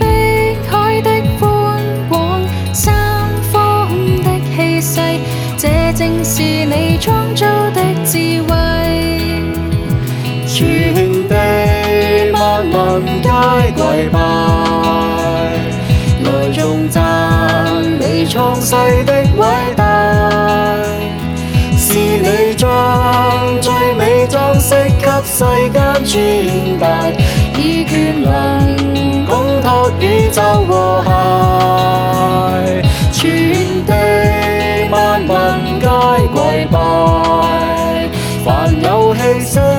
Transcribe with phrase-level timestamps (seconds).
[0.00, 2.40] 碧海的宽光，
[2.74, 5.00] 山峰的气势，
[5.56, 8.56] 这正是你创造的智慧。
[10.48, 14.18] 全地万物皆跪拜，
[16.24, 18.72] 来颂赞你创世
[19.04, 19.81] 的伟大。
[25.34, 26.22] 世间尊
[26.78, 27.08] 大，
[27.58, 28.76] 以眷能
[29.24, 33.26] 共托宇宙和谐，全
[33.86, 33.92] 地
[34.90, 35.28] 万民
[35.80, 35.88] 皆
[36.34, 38.08] 跪拜，
[38.44, 39.71] 凡有气。